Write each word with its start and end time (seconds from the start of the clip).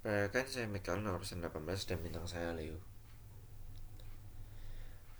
Perkenalkan 0.00 0.48
saya 0.48 0.64
Michael 0.64 1.04
nomor 1.04 1.20
18 1.20 1.44
dan 1.84 2.00
bintang 2.00 2.24
saya 2.24 2.56
Leo. 2.56 2.80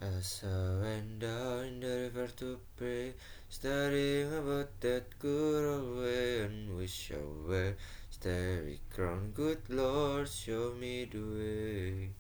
As 0.00 0.41
I 0.41 0.80
went 0.80 1.21
down 1.21 1.84
the 1.84 2.08
river 2.08 2.33
to 2.41 2.57
pray, 2.81 3.13
about 3.53 4.73
that 4.81 5.05
good 5.21 5.65
old 5.69 6.01
way 6.01 6.49
and 6.49 6.81
wish 6.81 7.13
I 7.13 7.21
were 7.21 7.77
starry 8.09 8.80
crown. 8.89 9.37
Good 9.37 9.69
Lord, 9.69 10.32
show 10.32 10.73
me 10.73 11.05
the 11.05 11.21
way. 11.21 12.17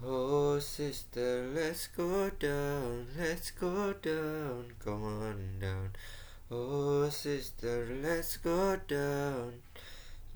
Oh, 0.00 0.56
sister, 0.56 1.52
let's 1.52 1.92
go 1.92 2.32
down, 2.32 3.12
let's 3.12 3.52
go 3.52 3.92
down, 4.00 4.72
come 4.80 5.04
on 5.04 5.60
down. 5.60 5.92
Oh, 6.48 7.12
sister, 7.12 7.92
let's 8.00 8.40
go 8.40 8.80
down, 8.88 9.60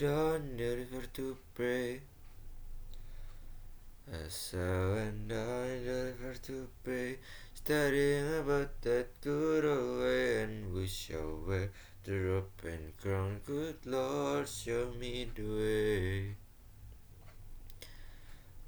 the 0.01 0.77
river 0.79 1.07
to 1.13 1.37
pray. 1.55 2.01
As 4.11 4.55
I 4.55 4.95
went 4.95 5.29
down 5.29 5.85
the 5.85 6.15
river 6.17 6.35
to 6.47 6.69
pray, 6.83 7.19
studying 7.53 8.39
about 8.39 8.81
that 8.81 9.21
good 9.21 9.65
old 9.67 10.01
way 10.01 10.43
and 10.45 10.73
wish 10.73 11.11
I 11.13 11.23
were 11.47 11.69
the 12.05 12.19
rope 12.19 12.63
and 12.65 12.97
crown. 12.97 13.41
Good 13.45 13.85
Lord, 13.85 14.49
show 14.49 14.91
me 14.99 15.29
the 15.35 15.43
way. 15.43 16.37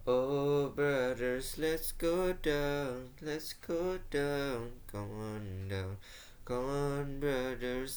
Oh, 0.06 0.68
brothers, 0.68 1.56
let's 1.56 1.92
go 1.92 2.34
down, 2.34 3.08
let's 3.22 3.54
go 3.54 3.98
down, 4.10 4.72
come 4.90 5.10
on 5.18 5.68
down. 5.68 5.96
Come 6.44 6.68
on, 6.68 7.20
brothers, 7.20 7.41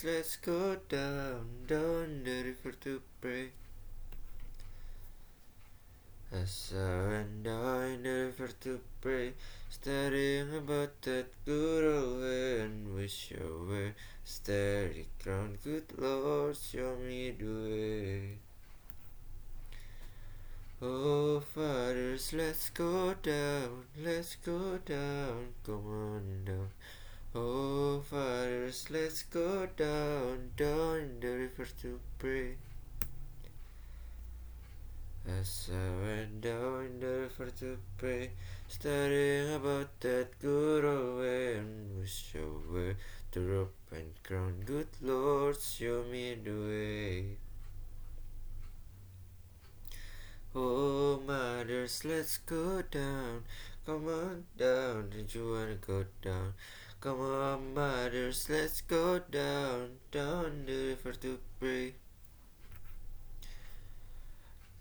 let's 0.04 0.36
go 0.38 0.76
down, 0.90 1.46
down 1.68 2.24
the 2.24 2.44
river 2.44 2.72
to 2.82 3.02
pray. 3.22 3.50
I 6.34 6.38
went 6.38 7.44
down 7.44 8.04
the 8.04 8.10
river 8.10 8.50
to 8.62 8.82
pray, 9.00 9.34
studying 9.70 10.56
about 10.58 11.02
that 11.04 11.28
good 11.46 11.84
old 11.96 12.22
way 12.22 12.62
and 12.62 12.96
wish 12.96 13.32
I 13.32 13.44
were 13.44 13.96
steady 14.24 15.06
ground. 15.24 15.60
Good 15.64 15.86
Lord, 15.98 16.58
show 16.58 16.96
me 16.98 17.32
the 17.32 17.46
way. 17.46 18.38
Oh, 20.82 21.40
fathers, 21.40 22.34
let's 22.34 22.70
go 22.72 23.14
down, 23.14 23.86
let's 24.04 24.36
go 24.36 24.78
down, 24.80 25.54
come 25.66 25.86
on 25.88 26.44
down. 26.46 26.70
Oh, 27.38 28.00
fathers, 28.00 28.86
let's 28.90 29.24
go 29.24 29.68
down, 29.76 30.52
down 30.56 31.18
the 31.20 31.28
river 31.28 31.68
to 31.82 32.00
pray. 32.18 32.56
As 35.28 35.70
I 35.70 36.06
went 36.06 36.40
down 36.40 37.02
the 37.02 37.28
river 37.28 37.52
to 37.60 37.78
pray, 37.98 38.32
studying 38.70 39.54
about 39.54 40.00
that 40.00 40.40
good 40.40 40.86
old 40.86 41.20
way 41.20 41.58
and 41.58 42.00
wish 42.00 42.34
were 42.72 42.96
the 43.34 43.42
rope 43.42 43.76
and 43.92 44.14
crown. 44.24 44.64
Good 44.66 44.88
Lord, 45.02 45.60
show 45.60 46.06
me 46.10 46.38
the 46.42 46.52
way. 46.52 47.26
Oh, 50.56 51.20
mothers, 51.28 52.06
let's 52.06 52.38
go 52.38 52.82
down. 52.84 53.44
Come 53.86 54.08
on 54.08 54.46
down. 54.58 55.10
Did 55.10 55.36
you 55.36 55.52
wanna 55.52 55.76
go 55.76 56.06
down? 56.22 56.54
Come 57.06 57.22
on, 57.22 57.76
mothers, 57.76 58.50
let's 58.50 58.82
go 58.82 59.20
down, 59.20 60.02
down 60.10 60.66
the 60.66 60.74
river 60.74 61.14
to 61.14 61.38
pray. 61.60 61.94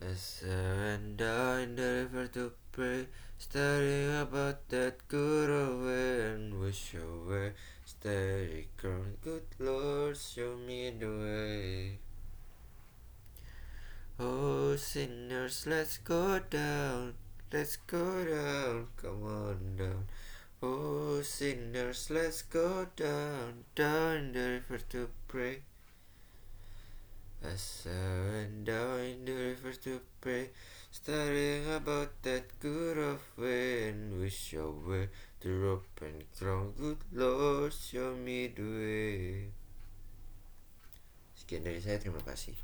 I 0.00 0.06
went 0.06 1.18
down 1.18 1.76
the 1.76 2.08
river 2.08 2.26
to 2.28 2.52
pray, 2.72 3.08
studying 3.36 4.22
about 4.22 4.66
that 4.70 5.06
good 5.06 5.50
old 5.50 5.84
way 5.84 6.30
and 6.30 6.58
wish 6.58 6.94
were 6.94 7.52
steady 7.84 8.68
ground. 8.78 9.18
Good 9.22 9.44
Lord, 9.58 10.16
show 10.16 10.56
me 10.56 10.92
the 10.98 11.06
way. 11.06 11.98
Oh, 14.18 14.76
sinners, 14.76 15.66
let's 15.66 15.98
go 15.98 16.38
down, 16.38 17.16
let's 17.52 17.76
go 17.76 18.24
down, 18.24 18.86
come 18.96 19.24
on 19.24 19.76
down. 19.76 20.06
Oh, 20.64 21.20
sinners, 21.20 22.08
let's 22.08 22.40
go 22.40 22.88
down, 22.96 23.68
down 23.76 24.32
the 24.32 24.64
river 24.64 24.80
to 24.96 25.10
pray. 25.28 25.60
As 27.44 27.84
I 27.84 28.32
went 28.32 28.64
down 28.64 29.28
the 29.28 29.52
river 29.52 29.76
to 29.84 30.00
pray, 30.22 30.56
studying 30.90 31.68
about 31.68 32.16
that 32.22 32.48
good 32.64 32.96
of 32.96 33.20
way 33.36 33.90
and 33.90 34.18
wish 34.18 34.56
I 34.56 34.64
were 34.64 35.12
the 35.44 35.52
rope 35.52 36.00
and 36.00 36.24
crown. 36.32 36.72
Good 36.80 37.04
Lord, 37.12 37.74
show 37.76 38.16
me 38.16 38.48
the 38.48 38.64
way. 38.64 39.52
Sekian 41.36 41.60
dari 41.60 41.84
saya, 41.84 42.00
terima 42.00 42.24
kasih. 42.24 42.56